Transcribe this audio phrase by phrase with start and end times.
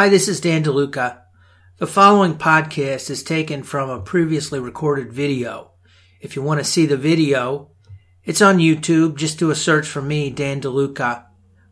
[0.00, 1.20] Hi, this is Dan DeLuca.
[1.76, 5.72] The following podcast is taken from a previously recorded video.
[6.22, 7.72] If you want to see the video,
[8.24, 9.16] it's on YouTube.
[9.16, 11.26] Just do a search for me, Dan DeLuca,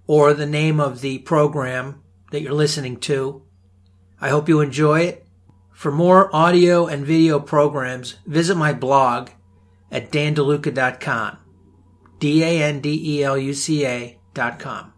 [0.07, 3.47] or the name of the program that you're listening to.
[4.21, 5.27] I hope you enjoy it.
[5.73, 9.31] For more audio and video programs, visit my blog
[9.91, 11.39] at dandeluca.com.
[12.19, 14.93] D A N D E L U C A dot com.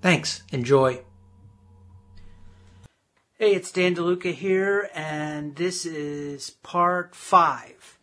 [0.00, 0.42] Thanks.
[0.52, 1.02] Enjoy.
[3.38, 7.98] Hey, it's Dan DeLuca here, and this is part five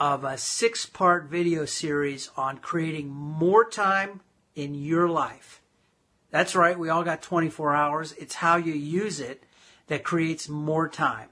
[0.00, 4.22] of a six part video series on creating more time
[4.54, 5.60] in your life.
[6.30, 8.12] That's right, we all got 24 hours.
[8.12, 9.42] It's how you use it
[9.88, 11.28] that creates more time.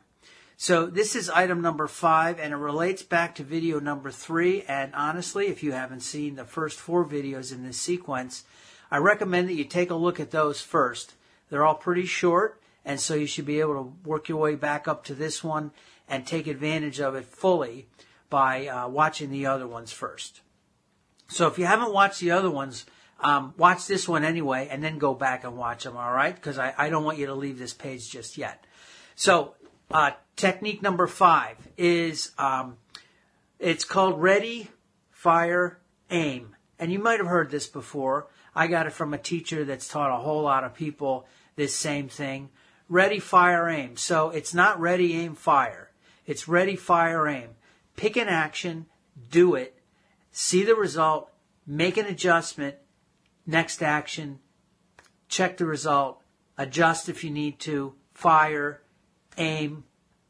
[0.59, 4.65] So this is item number five, and it relates back to video number three.
[4.65, 8.45] And honestly, if you haven't seen the first four videos in this sequence,
[8.91, 11.15] I recommend that you take a look at those first.
[11.49, 14.89] They're all pretty short, and so you should be able to work your way back
[14.89, 15.71] up to this one
[16.09, 17.89] and take advantage of it fully
[18.29, 20.41] by uh, watching the other ones first.
[21.29, 22.87] So if you haven't watched the other ones,
[23.21, 25.97] um, watch this one anyway, and then go back and watch them.
[25.97, 28.65] All right, because I, I don't want you to leave this page just yet.
[29.15, 29.55] So
[29.91, 32.79] uh, technique number five is um,
[33.59, 34.71] it's called ready,
[35.11, 35.79] fire,
[36.11, 36.57] aim.
[36.79, 38.29] And you might have heard this before.
[38.55, 41.27] I got it from a teacher that's taught a whole lot of people
[41.57, 42.49] this same thing.
[42.91, 43.97] Ready, fire, aim.
[43.97, 45.93] So it's not ready, aim, fire.
[46.27, 47.51] It's ready, fire, aim.
[47.95, 48.87] Pick an action,
[49.31, 49.81] do it,
[50.33, 51.31] see the result,
[51.65, 52.75] make an adjustment,
[53.47, 54.41] next action,
[55.29, 56.21] check the result,
[56.59, 58.83] adjust if you need to, fire,
[59.39, 59.85] aim,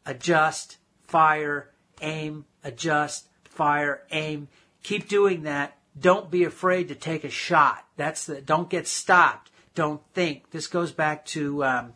[0.05, 1.71] adjust, fire,
[2.03, 4.49] aim, adjust, fire, aim.
[4.83, 5.79] Keep doing that.
[5.99, 7.87] Don't be afraid to take a shot.
[7.97, 9.51] That's the, don't get stopped.
[9.75, 10.51] Don't think.
[10.51, 11.93] This goes back to, um,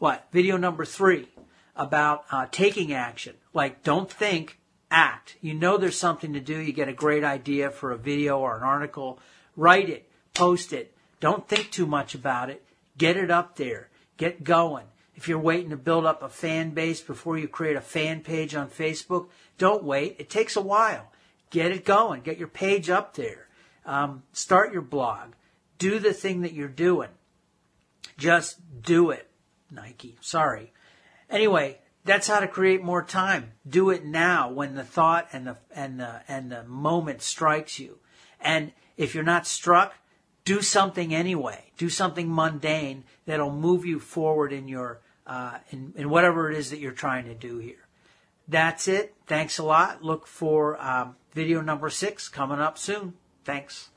[0.00, 0.26] what?
[0.32, 1.28] Video number three
[1.76, 3.36] about uh, taking action.
[3.52, 4.58] Like, don't think,
[4.90, 5.36] act.
[5.42, 6.58] You know there's something to do.
[6.58, 9.20] You get a great idea for a video or an article.
[9.56, 10.10] Write it.
[10.34, 10.94] Post it.
[11.20, 12.64] Don't think too much about it.
[12.96, 13.90] Get it up there.
[14.16, 14.86] Get going.
[15.14, 18.54] If you're waiting to build up a fan base before you create a fan page
[18.54, 20.16] on Facebook, don't wait.
[20.18, 21.12] It takes a while.
[21.50, 22.22] Get it going.
[22.22, 23.48] Get your page up there.
[23.84, 25.32] Um, start your blog.
[25.76, 27.10] Do the thing that you're doing.
[28.16, 29.29] Just do it.
[29.70, 30.16] Nike.
[30.20, 30.72] Sorry.
[31.28, 33.52] Anyway, that's how to create more time.
[33.68, 37.98] Do it now when the thought and the and the and the moment strikes you.
[38.40, 39.94] And if you're not struck,
[40.44, 41.72] do something anyway.
[41.76, 46.70] Do something mundane that'll move you forward in your uh, in, in, whatever it is
[46.70, 47.86] that you're trying to do here.
[48.48, 49.14] That's it.
[49.26, 50.02] Thanks a lot.
[50.02, 53.14] Look for um, video number six coming up soon.
[53.44, 53.90] Thanks.